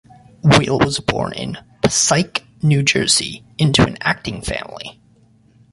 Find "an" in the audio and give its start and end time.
3.85-3.99